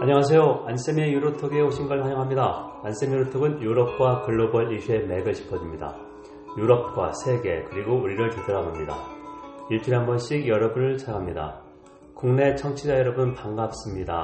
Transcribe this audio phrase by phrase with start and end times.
[0.00, 0.64] 안녕하세요.
[0.66, 2.82] 안쌤의 유로톡에 오신 걸 환영합니다.
[2.84, 5.96] 안쌤 유로톡은 유럽과 글로벌 이슈의 맥을 짚어줍니다.
[6.56, 8.94] 유럽과 세계 그리고 우리를 되돌아봅니다.
[9.70, 11.62] 일주일에 한 번씩 여러분을 찾아갑니다.
[12.14, 14.14] 국내 청취자 여러분 반갑습니다.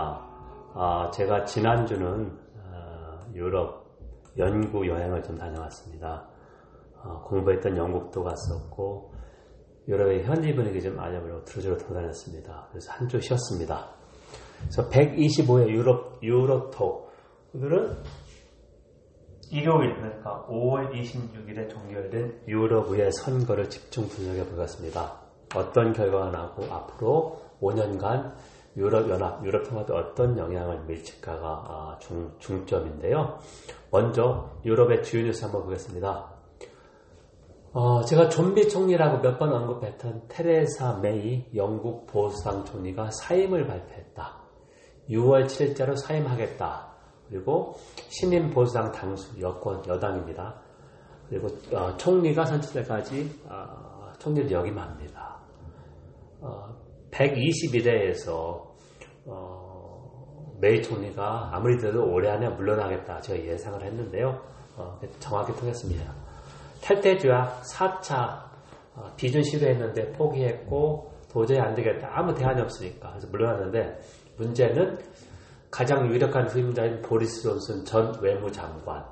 [0.75, 2.38] 아, 제가 지난주는
[2.72, 3.84] 아, 유럽
[4.38, 6.29] 연구 여행을 좀 다녀왔습니다.
[7.02, 9.12] 아, 공부했던 영국도 갔었고
[9.89, 12.68] 유럽의 현지 분위기 좀 알려보려고 두루두루 돌아다녔습니다.
[12.70, 14.04] 그래서 한 주 쉬었습니다.
[14.64, 17.13] 그래서 125회 유럽, 유로톡.
[17.54, 17.96] 오늘은
[19.50, 25.21] 일요일, 그러니까 5월 26일에 종결된 유럽의 선거를 집중 분석해 보겠습니다.
[25.54, 28.32] 어떤 결과가 나고 앞으로 5년간
[28.77, 33.39] 유럽연합, 유럽통합에 어떤 영향을 미칠까가 아, 중, 중점인데요.
[33.92, 36.33] 먼저 유럽의 주요 뉴스 한번 보겠습니다.
[37.73, 44.44] 어, 제가 좀비 총리라고 몇 번 언급했던 테레사 메이 영국 보수당 총리가 사임을 발표했다.
[45.10, 46.94] 6월 7일자로 사임하겠다.
[47.28, 47.74] 그리고
[48.08, 50.60] 신임 보수당 당수 여권 여당입니다.
[51.28, 55.36] 그리고 어, 총리가 선출될 까지 어, 총리를 역임합니다.
[56.41, 56.77] 어,
[57.10, 58.75] 121회에서
[60.60, 64.41] 메이 총리가 아무리 돼도 올해 안에 물러나겠다 제가 예상을 했는데요.
[64.77, 66.12] 어, 정확히 통했습니다.
[66.82, 68.44] 탈퇴 조약 4차
[68.94, 72.08] 어, 비준 시도했는데 포기했고 도저히 안 되겠다.
[72.12, 73.10] 아무 대안이 없으니까.
[73.10, 73.98] 그래서 물러났는데
[74.37, 74.99] 문제는
[75.71, 79.05] 가장 유력한 후임자인 보리스 존슨 전 외무장관.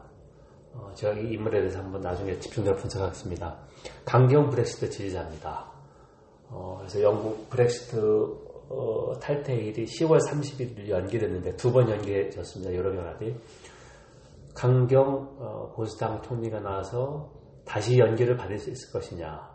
[0.75, 3.59] 어, 제가 이 인물에 대해서 한번 나중에 집중적으로 분석하겠습니다.
[4.05, 5.71] 강경 브렉시트 지지자입니다.
[6.49, 7.97] 어, 그래서 영국 브렉시트
[8.71, 12.73] 어, 탈퇴일이 10월 30일 연기됐는데 두 번 연기됐습니다.
[12.73, 13.35] 유럽연합이.
[14.55, 17.31] 강경 어, 보수당 총리가 나와서
[17.65, 19.51] 다시 연기를 받을 수 있을 것이냐.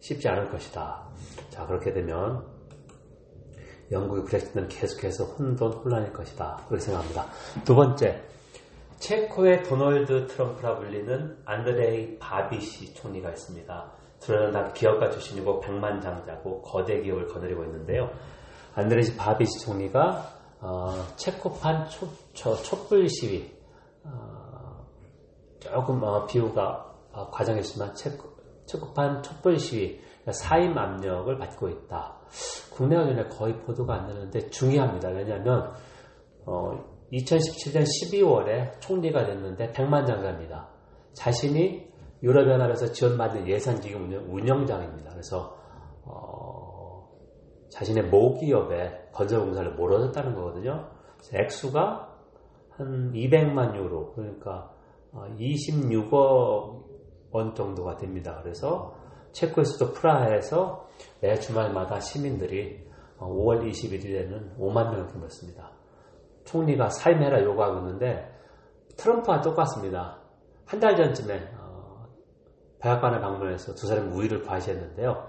[0.00, 1.08] 쉽지 않을 것이다.
[1.50, 2.44] 자, 그렇게 되면
[3.90, 6.64] 영국의 브렉시트는 계속해서 혼돈, 혼란일 것이다.
[6.68, 7.26] 그렇게 생각합니다.
[7.64, 8.22] 두 번째,
[8.98, 13.92] 체코의 도널드 트럼프라 불리는 안드레이 바비시 총리가 있습니다.
[14.52, 18.10] 다 기업가 출신이고 백만장자고 거대 기업을 거느리고 있는데요.
[18.74, 23.50] 안드레이 바비시 총리가 어, 체코판 초, 초, 촛불 시위
[24.04, 24.86] 어,
[25.58, 28.28] 조금 어, 비유가 어, 과장했지만 체코,
[28.66, 30.00] 체코판 촛불 시위
[30.32, 32.16] 사임 압력을 받고 있다.
[32.72, 35.08] 국내 언론에 거의 보도가 안 되는데 중요합니다.
[35.10, 35.72] 왜냐하면
[36.46, 40.68] 어, 2017년 12월에 총리가 됐는데 백만장자입니다.
[41.12, 41.90] 자신이
[42.22, 45.10] 유럽연합에서 지원받는 예산기금 운영 장입니다.
[45.10, 45.56] 그래서
[46.04, 47.08] 어,
[47.70, 50.88] 자신의 모기업에 건설공사를 몰아줬다는 거거든요.
[51.32, 52.08] 액수가
[52.70, 54.70] 한 200만 유로 그러니까
[55.12, 56.84] 26억 어,
[57.32, 58.40] 원 정도가 됩니다.
[58.42, 58.94] 그래서
[59.32, 60.88] 체코의 수도 프라하에서
[61.20, 62.86] 매 주말마다 시민들이
[63.18, 65.70] 5월 어, 21일에는 5만 명을 모였습니다.
[66.44, 68.30] 총리가 사임해라 요구하고 있는데
[68.96, 70.18] 트럼프와 똑같습니다.
[70.66, 72.06] 한 달 전쯤에 어,
[72.78, 75.28] 백악관을 방문해서 두 사람이 우위를 과시했는데요.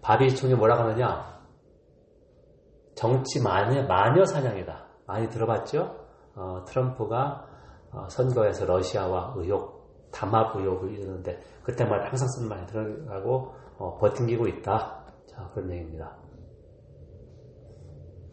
[0.00, 1.38] 바비 총리 뭐라고 하느냐?
[2.94, 4.86] 정치 마녀, 마녀 사냥이다.
[5.06, 6.06] 많이 들어봤죠?
[6.34, 7.46] 어, 트럼프가
[7.92, 9.77] 어, 선거에서 러시아와 의혹,
[10.10, 15.04] 담합 의혹을 이루는데 그때마다 항상 쓰는 말이 들어가고 어, 버팅기고 있다.
[15.26, 16.16] 자 그런 얘기입니다.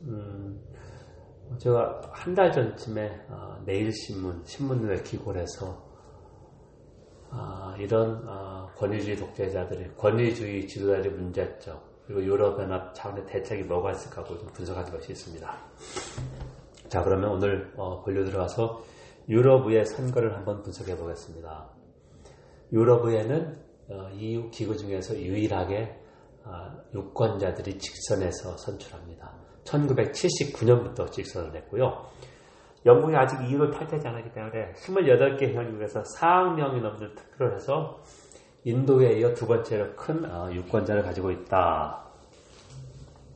[0.03, 0.62] 음,
[1.58, 5.84] 제가 한 달 전쯤에 어, 내일 신문, 신문을 기고해서
[7.31, 14.38] 어, 이런 어, 권위주의 독재자들이 권위주의 지도자들의 문제점 그리고 유럽연합 차원의 대책이 뭐가 있을까 하고
[14.38, 15.57] 좀 분석한 것이 있습니다.
[16.88, 18.84] 자 그러면 오늘 어, 본류 들어가서
[19.28, 21.69] 유럽의 선거를 한번 분석해 보겠습니다.
[22.72, 23.66] 유럽의회는
[24.13, 26.02] EU 어, 기구 중에서 유일하게
[26.46, 26.52] 어,
[26.94, 29.34] 유권자들이 직선에서 선출합니다.
[29.63, 32.06] 1979년부터 직선을 했고요.
[32.86, 38.03] 영국이 아직 EU를 탈퇴하지 않았기 때문에 28개 현국에서 4억 명이 넘는 투표를 해서
[38.63, 42.04] 인도에 이어 두 번째로 큰 어, 유권자를 가지고 있다.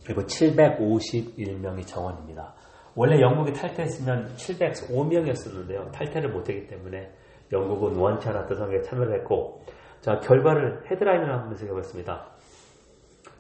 [0.05, 2.55] 그리고 751명이 정원입니다.
[2.95, 5.91] 원래 영국이 탈퇴했으면 705명이었었는데요.
[5.91, 7.11] 탈퇴를 못했기 때문에
[7.51, 9.63] 영국은 원치 않았던 선거에 참여를 했고
[10.01, 12.25] 자 결과를 헤드라인을 한번 분석해보겠습니다.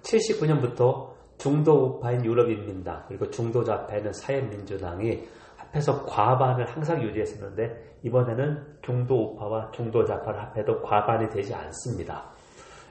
[0.01, 9.71] 79년부터 중도 우파인 유럽인민당 그리고 중도 좌파에는 사회민주당이 합해서 과반을 항상 유지했었는데 이번에는 중도 우파와
[9.71, 12.29] 중도 좌파를 합해도 과반이 되지 않습니다.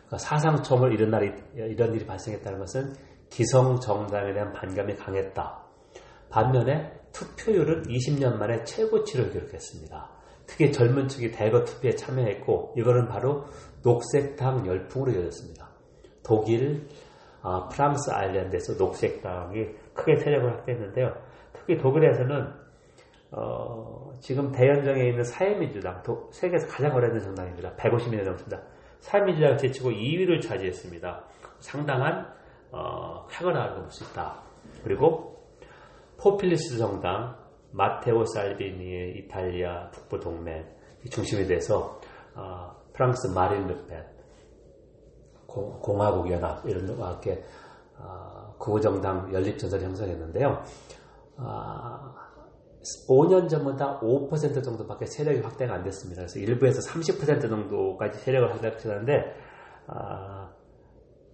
[0.07, 2.93] 그러니까 사상 처음으로 이런 날이 이런 일이 발생했다는 것은
[3.31, 5.68] 기성 정당에 대한 반감이 강했다.
[6.31, 10.11] 반면에 투표율은 20년 만에 최고치를 기록했습니다.
[10.47, 13.45] 특히 젊은 층이 대거 투표에 참여했고 이거는 바로
[13.83, 15.69] 녹색당 열풍으로 이어졌습니다.
[16.23, 16.87] 독일,
[17.43, 21.15] 아, 프랑스, 아일랜드에서 녹색당이 크게 세력을 확대했는데요.
[21.53, 22.53] 특히 독일에서는
[23.31, 27.75] 어, 지금 대연정에 있는 사회민주당, 도, 세계에서 가장 오래된 정당입니다.
[27.77, 28.63] 150년 넘습니다.
[29.01, 31.25] 사회민주당을 제치고 2위를 차지했습니다.
[31.59, 32.27] 상당한
[32.71, 34.43] 어, 쾌거나라고 볼 수 있다.
[34.83, 35.38] 그리고
[36.19, 37.37] 포퓰리스트 정당
[37.71, 40.67] 마테오 살비니의 이탈리아 북부 동맹
[41.11, 42.01] 중심이 돼서
[42.35, 44.05] 어, 프랑스 마린 르펜
[45.47, 47.43] 공화국 연합 이런 와 함께
[47.99, 50.63] 어, 구정당 연립전선을 형성했는데요.
[51.39, 52.15] 어,
[53.09, 56.23] 5년 전보다 5% 정도밖에 세력이 확대가 안 됐습니다.
[56.23, 59.35] 그래서 일부에서 30% 정도까지 세력을 확대했는데
[59.89, 60.49] 어,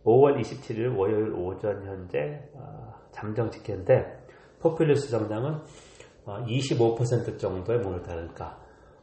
[0.05, 4.24] 5월 27일 월요일 오전 현재 어, 잠정 직계인데
[4.65, 5.61] 포퓰리스트 정당은
[6.25, 8.59] 25% 어, 정도의 문을 닫으니까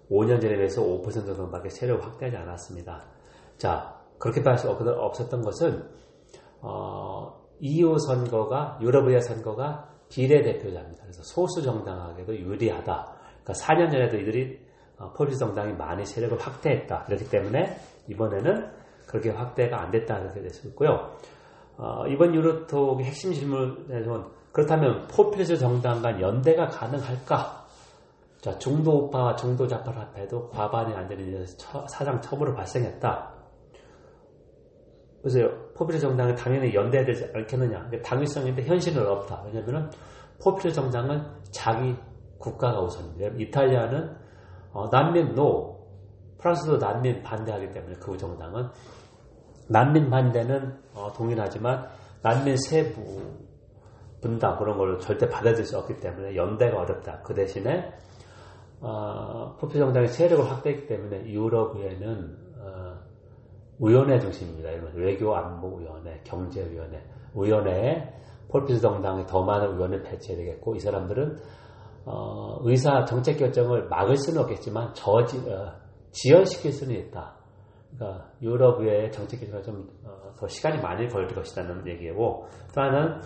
[0.10, 3.06] 5년 전에 비해서 5% 정도밖에 세력을 확대하지 않았습니다.
[3.58, 5.88] 자, 그렇게 따라서 없었던 것은
[6.62, 11.04] 어, EU 선거가 유럽의 선거가 비례대표자입니다.
[11.04, 13.16] 그래서 소수 정당에게도 유리하다.
[13.44, 14.60] 그러니까 4년 전에도 이들이
[14.98, 17.06] 어, 포퓰리스트 정당이 많이 세력을 확대했다.
[17.06, 17.78] 그렇기 때문에
[18.10, 18.72] 이번에는
[19.08, 21.12] 그렇게 확대가 안 됐다 이렇게 될 수 있고요.
[21.78, 27.66] 어, 이번 유럽톡의 핵심 질문에서는 그렇다면 포퓰리스트 정당 간 연대가 가능할까?
[28.42, 31.46] 자, 중도 우파와 중도 좌파 합해도 과반이 안 되는
[31.88, 33.34] 사상 처음으로 발생했다.
[35.22, 35.50] 보세요.
[35.76, 37.90] 포퓰리스트 정당은 당연히 연대해야 되지 않겠느냐.
[38.04, 39.44] 당위성인데 현실은 없다.
[39.46, 39.92] 왜냐하면
[40.44, 41.96] 포퓰리스트 정당은 자기
[42.40, 43.36] 국가가 우선입니다.
[43.38, 44.18] 이탈리아는
[44.74, 45.88] 어, 난민 no,
[46.40, 48.68] 프랑스도 난민 반대하기 때문에 그 정당은
[49.70, 51.88] 난민 반대는 어, 동일하지만
[52.24, 53.51] 난민 세부
[54.22, 57.22] 분담 그런 걸 절대 받아들일 수 없기 때문에 연대가 어렵다.
[57.24, 57.92] 그 대신에
[58.80, 63.00] 어, 포퓰 정당의 세력을 확대했기 때문에 유럽에는 어,
[63.80, 64.70] 위원회 중심입니다.
[64.94, 67.04] 외교 안보 위원회, 경제 위원회,
[67.36, 68.14] 위원회에
[68.50, 71.38] 폴피스 정당이 더 많은 위원회 배치해야 되겠고 이 사람들은
[72.06, 75.74] 어, 의사 정책 결정을 막을 수는 없겠지만 저지 어,
[76.12, 77.36] 지연시킬 수는 있다.
[77.96, 83.22] 그러니까 유럽의 정책 결정이 좀더 어, 시간이 많이 걸릴 것이라는 얘기고 또 하나는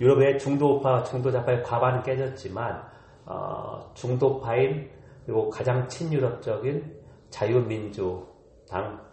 [0.00, 2.82] 유럽의 중도파, 중도자파의 과반은 깨졌지만
[3.26, 4.90] 어, 중도파인
[5.24, 6.98] 그리고 가장 친유럽적인
[7.30, 9.06] 자유민주당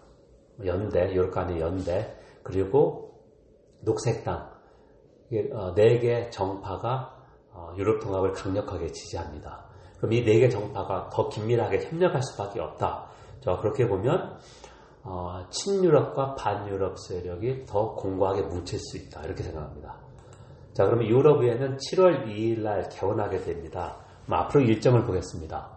[0.64, 3.20] 연대, 유럽 간의 연대, 그리고
[3.82, 4.50] 녹색당,
[5.54, 7.14] 어, 네개 정파가
[7.52, 9.66] 어, 유럽 통합을 강력하게 지지합니다.
[9.98, 13.08] 그럼 이 네 개 정파가 더 긴밀하게 협력할 수밖에 없다.
[13.42, 14.38] 자, 그렇게 보면
[15.04, 19.24] 어, 친유럽과 반유럽 세력이 더 공고하게 뭉칠 수 있다.
[19.24, 19.96] 이렇게 생각합니다.
[20.76, 23.96] 자, 그러면 유럽의회는 7월 2일 날 개원하게 됩니다.
[24.30, 25.70] 앞으로 일정을 보겠습니다.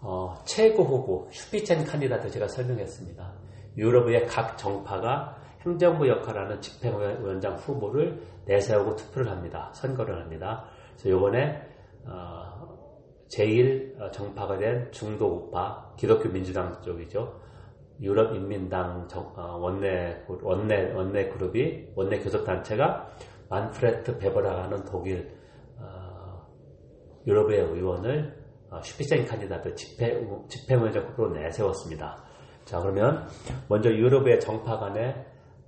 [0.00, 3.32] 어, 최고 후보 슈피첸 칸디다트 제가 설명했습니다.
[3.76, 5.36] 유럽의 각 정파가
[5.66, 9.70] 행정부 역할하는 집행위원장 후보를 내세우고 투표를 합니다.
[9.74, 10.64] 선거를 합니다.
[10.96, 11.62] 그래서 이번에
[12.06, 12.66] 어,
[13.36, 17.38] 제1 정파가 된 중도 우파 기독교 민주당 쪽이죠.
[18.00, 23.10] 유럽 인민당 정, 어, 원내 원내 원내 그룹이 원내 교섭 단체가
[23.54, 25.32] 만프레트 베버라라는 독일
[25.78, 26.42] 어,
[27.26, 32.24] 유럽의 의원을 어, 슈피센 칸디다트 집회, 집행위원장으로 내세웠습니다.
[32.64, 33.26] 자, 그러면
[33.68, 35.26] 먼저 유럽의 정파 간에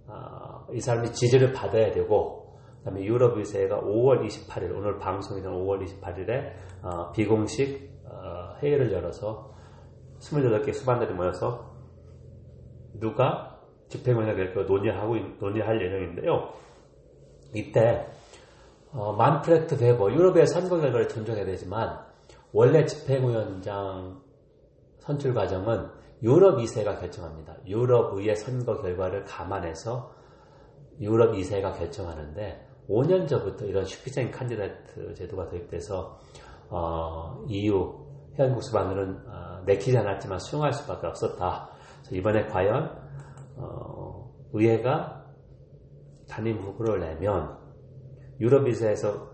[0.08, 5.84] 어, 이 사람이 지지를 받아야 되고, 그 다음에 유럽 의회가 5월 28일, 오늘 방송이는 5월
[5.84, 6.52] 28일에
[6.82, 9.54] 어, 비공식 어, 회의를 열어서
[10.18, 11.72] 28개 수반들이 모여서
[12.94, 16.52] 누가 집행위원장을 논의하고 논의할 예정인데요.
[17.56, 18.06] 이때
[18.92, 21.98] 어, 만프레트 베버 유럽의 선거 결과를 존중해야 되지만
[22.52, 24.20] 원래 집행위원장
[24.98, 25.88] 선출 과정은
[26.22, 27.56] 유럽 2세가 결정합니다.
[27.66, 30.12] 유럽 의회 선거 결과를 감안해서
[31.00, 36.18] 유럽 2세가 결정하는데 5년 전부터 이런 슈피생 칸디다트 제도가 도입돼서
[36.70, 38.06] 어, EU
[38.38, 41.70] 회원국 수반들은 어, 내키지 않았지만 수용할 수밖에 없었다.
[42.10, 42.90] 이번에 과연
[43.56, 45.15] 어, 의회가
[46.28, 47.56] 단임 후보를 내면
[48.40, 49.30] 유럽 이사에서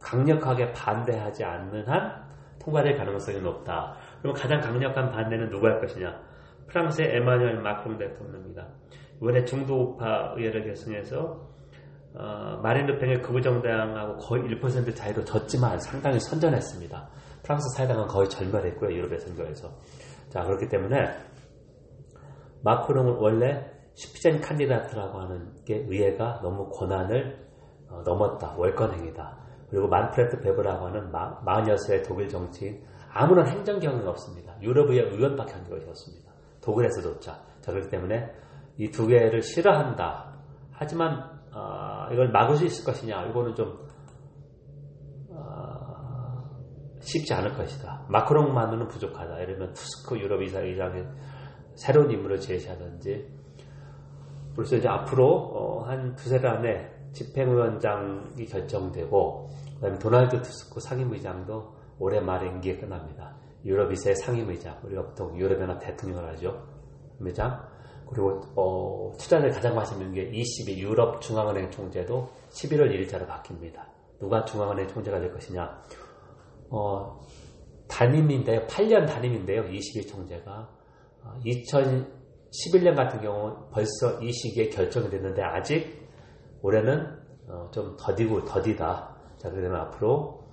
[0.00, 2.24] 강력하게 반대하지 않는 한
[2.60, 3.96] 통과될 가능성이 높다.
[4.20, 6.20] 그럼 가장 강력한 반대는 누가 할 것이냐?
[6.68, 8.66] 프랑스의 에마뉴엘 마크롱 대통령입니다.
[9.16, 11.54] 이번에 중도우파 의회를 결성해서
[12.16, 17.08] 어, 마린 르펜의 극우 정당하고 거의 1% 차이로 졌지만 상당히 선전했습니다.
[17.42, 18.92] 프랑스 사회당은 거의 절멸했고요.
[18.92, 19.70] 유럽의 선거에서.
[20.30, 20.96] 자 그렇기 때문에
[22.62, 27.44] 마크롱은 원래 슈피젠 칸디다트라고 하는 게 의회가 너무 권한을
[27.88, 28.54] 어, 넘었다.
[28.56, 29.38] 월권행위다.
[29.70, 32.82] 그리고 만프레트 베브라고 하는 46의 독일 정치인
[33.12, 34.54] 아무런 행정 경험이 없습니다.
[34.60, 36.32] 유럽의 의원밖에 한 것이 없습니다.
[36.60, 37.40] 독일에서조차.
[37.60, 38.30] 자, 그렇기 때문에
[38.78, 40.34] 이 두 개를 싫어한다.
[40.72, 43.26] 하지만 어, 이걸 막을 수 있을 것이냐?
[43.26, 43.86] 이거는 좀
[45.30, 46.42] 어,
[47.00, 48.04] 쉽지 않을 것이다.
[48.08, 49.38] 마크롱만으로는 부족하다.
[49.40, 51.06] 이러면 투스크 유럽 이사장의
[51.74, 53.43] 새로운 임무를 제시하든지
[54.54, 62.20] 벌써 이제 앞으로 어, 한 두세 달 안에 집행위원장이 결정되고 그다음에 도널드 투스크 상임의장도 올해
[62.20, 63.36] 말에 임기에 끝납니다.
[63.64, 66.66] 유럽 이사의 상임의장 우리가 보통 유럽연합 대통령을 하죠.
[67.20, 67.60] 의장
[68.08, 73.80] 그리고 어, 투자를 가장 많이 있는 게 22 유럽 중앙은행 총재도 11월 1일자로 바뀝니다.
[74.18, 75.82] 누가 중앙은행 총재가 될 것이냐?
[76.70, 77.18] 어,
[77.88, 78.66] 단임인데요.
[78.66, 79.64] 8년 단임인데요.
[79.68, 80.68] 22 총재가
[82.54, 86.06] 2011년 어, 같은 경우 벌써 이 시기에 결정이 됐는데 아직
[86.62, 87.18] 올해는
[87.48, 89.16] 어, 좀 더디고 더디다.
[89.36, 90.44] 자, 그러면 앞으로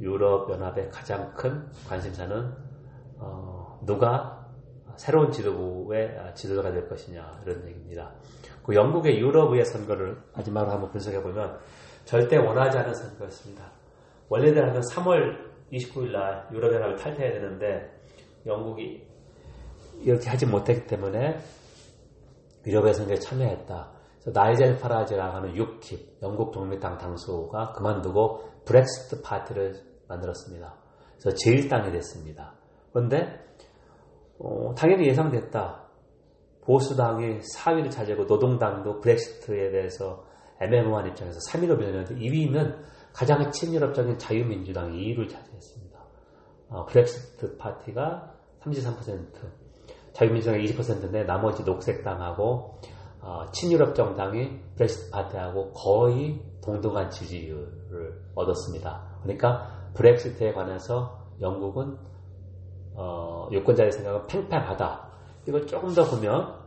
[0.00, 2.52] 유럽 연합의 가장 큰 관심사는
[3.18, 4.44] 어, 누가
[4.96, 8.12] 새로운 지도부의 지도자가 될 것이냐 이런 얘기입니다.
[8.64, 11.58] 그 영국의 유럽의 선거를 마지막으로 한번 분석해 보면
[12.04, 13.72] 절대 원하지 않은 선거였습니다.
[14.28, 17.92] 원래대로 면 3월 29일 날 유럽연합을 탈퇴해야 되는데
[18.46, 19.13] 영국이
[20.00, 21.38] 이렇게 하지 못했기 때문에
[22.66, 23.92] 유럽의 선거에 참여했다.
[24.26, 29.74] 나이젤 파라지라고 하는 유킵 영국 독립당 당수가 그만두고 브렉시트 파티를
[30.08, 30.74] 만들었습니다.
[31.18, 32.54] 그래서 제1당이 됐습니다.
[32.92, 33.44] 그런데
[34.38, 35.84] 어, 당연히 예상됐다.
[36.62, 40.24] 보수당이 4위를 차지하고 노동당도 브렉시트에 대해서
[40.60, 42.82] 애매모호한 입장에서 3위로 변했는데 2위는
[43.12, 45.98] 가장 친유럽적인 자유민주당이 2위를 차지했습니다.
[46.70, 49.63] 어, 브렉시트 파티가 33%,
[50.14, 52.78] 자유민주당이 20%인데 나머지 녹색당하고
[53.20, 59.18] 어, 친유럽 정당이 브렉시트 파티하고 거의 동등한 지지율을 얻었습니다.
[59.22, 61.96] 그러니까 브렉시트에 관해서 영국은
[62.94, 65.08] 어, 유권자의 생각은 팽팽하다.
[65.48, 66.64] 이걸 조금 더 보면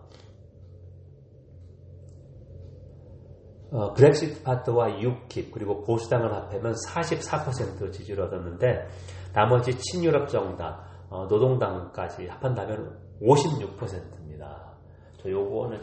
[3.71, 8.87] 어, 브렉시트 파트와 유킵 그리고 보수당을 합하면 44% 지지를 얻었는데
[9.33, 14.73] 나머지 친유럽 정당, 어, 노동당까지 합한다면 56%입니다.
[15.21, 15.79] 저 요거는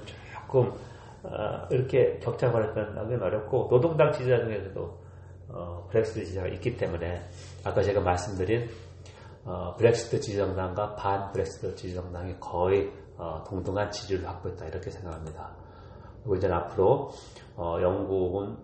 [0.46, 0.72] 조금
[1.22, 5.04] 어, 이렇게 격차가 발생하기는 어렵고 노동당 지지자 중에서도
[5.48, 7.22] 어, 브렉시트 지지자가 있기 때문에
[7.64, 8.68] 아까 제가 말씀드린
[9.44, 15.56] 어, 브렉시트 지지정당과 반 브렉시트 지지정당이 거의 어, 동등한 지지를 확보했다 이렇게 생각합니다.
[16.22, 17.10] 그리고 이제 앞으로
[17.56, 18.56] 어, 영국은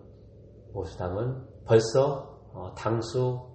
[0.73, 3.49] 보수당은 벌써 어, 당수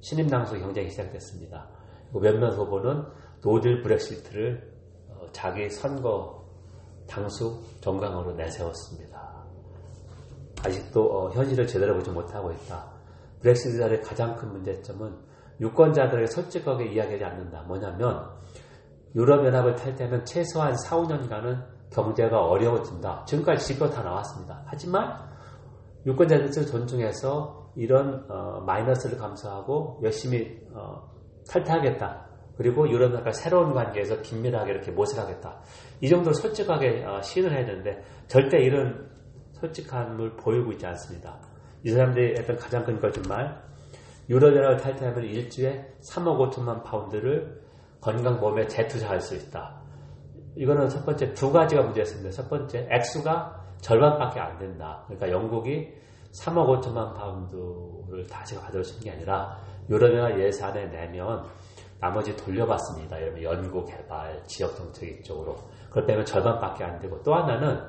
[0.00, 1.68] 신임 당수 경쟁이 시작됐습니다.
[2.12, 3.04] 몇몇 후보는
[3.42, 4.72] 노딜 브렉시트를
[5.10, 6.44] 어, 자기 선거
[7.06, 9.44] 당수 정강으로 내세웠습니다.
[10.64, 12.90] 아직도 어, 현실을 제대로 보지 못하고 있다.
[13.40, 15.14] 브렉시트 자의 가장 큰 문제점은
[15.60, 17.62] 유권자들에게 솔직하게 이야기하지 않는다.
[17.62, 18.30] 뭐냐면
[19.14, 23.24] 유럽연합을 탈퇴하면 최소한 4, 5년간은 경제가 어려워진다.
[23.26, 24.62] 지금까지 지표 다 나왔습니다.
[24.66, 25.18] 하지만
[26.04, 31.10] 유권자들을 존중해서 이런 어, 마이너스를 감수하고 열심히 어,
[31.48, 32.25] 탈퇴하겠다.
[32.56, 35.60] 그리고 유럽연합과 새로운 관계에서 긴밀하게 이렇게 모색하겠다.
[36.00, 39.08] 이 정도로 솔직하게 어, 시인을 되는데 절대 이런
[39.52, 41.38] 솔직함을 보이고 있지 않습니다.
[41.84, 43.62] 이 사람들이 했던 가장 큰 거짓말
[44.28, 47.62] 유럽연합을 탈퇴하면 일주에 3억 5천만 파운드를
[48.00, 49.80] 건강보험에 재투자할 수 있다.
[50.56, 52.30] 이거는 첫 번째 두 가지가 문제였습니다.
[52.30, 55.04] 첫 번째 액수가 절반밖에 안 된다.
[55.06, 55.92] 그러니까 영국이
[56.40, 59.58] 3억 5천만 파운드를 다시 가져올 수 있는 게 아니라
[59.88, 61.44] 유럽연합 예산에 내면
[62.00, 63.18] 나머지 돌려받습니다.
[63.18, 65.56] 이러면 연구, 개발, 지역 정책 이쪽으로.
[65.88, 67.80] 그걸 빼면 절반밖에 안 되고 또 하나는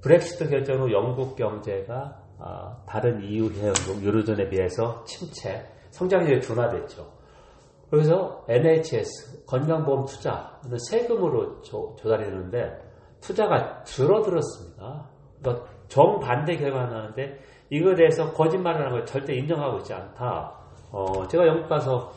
[0.00, 7.16] 브렉시트 결정 후 영국 경제가 어, 다른 EU 회원국 유로존에 비해서 침체, 성장률이 둔화됐죠.
[7.90, 12.78] 그래서 NHS 건강보험 투자는 세금으로 조, 조달이 되는데
[13.20, 15.08] 투자가 줄어들었습니다.
[15.40, 17.38] 그러니까 정반대 결과가 나는데
[17.70, 20.52] 이거에 대해서 거짓말을 하는 걸 절대 인정하고 있지 않다.
[20.90, 22.12] 어, 제가 영국 가서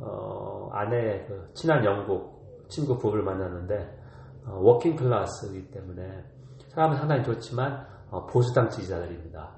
[0.00, 3.98] 어, 아내 그 친한 영국 친구 부부를 만났는데
[4.46, 6.24] 어, working class이기 때문에
[6.68, 9.56] 사람은 상당히 좋지만 어, 보수당 지지자들입니다.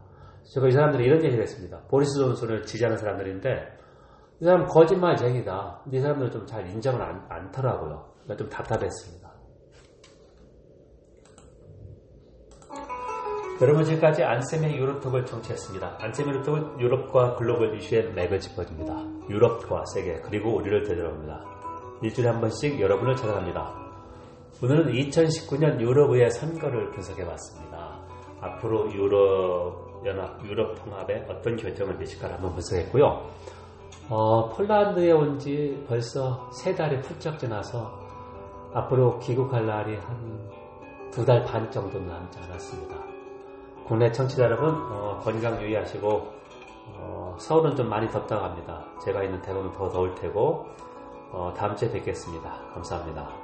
[0.54, 1.82] 제가 이 사람들이 이런 얘기를 했습니다.
[1.88, 3.78] 보리스 존슨을 지지하는 사람들인데
[4.40, 5.82] 이 사람 거짓말쟁이다.
[5.92, 8.12] 이 사람들은 좀잘 인정을 안, 않더라고요.
[8.22, 9.19] 그러니까 좀 답답했습니다.
[13.60, 15.96] 여러분 지금까지 안쌤의 유럽톡을 청취했습니다.
[16.00, 18.94] 안쌤의 유럽톡은 유럽과 글로벌 이슈의 맥을 짚어줍니다.
[19.28, 21.44] 유럽과 세계 그리고 우리를 되돌아옵니다.
[22.02, 23.74] 일주일에 한 번씩 여러분을 찾아갑니다.
[24.62, 28.00] 오늘은 2019년 유럽의 선거를 분석해봤습니다.
[28.40, 33.30] 앞으로 유럽 연합, 유럽 통합에 어떤 결정을 내실까를 한번 분석했고요.
[34.08, 37.92] 어, 폴란드에 온 지 벌써 세 달이 훌쩍 지나서
[38.72, 40.50] 앞으로 귀국할 날이 한
[41.12, 42.94] 두 달 반 정도 남지 않았습니다.
[43.90, 46.32] 국내 청취자 여러분 어, 건강 유의하시고
[46.94, 48.84] 어, 서울은 좀 많이 덥다고 합니다.
[49.04, 50.68] 제가 있는 대구는 더 더울 테고
[51.32, 52.56] 어, 다음 주에 뵙겠습니다.
[52.72, 53.39] 감사합니다.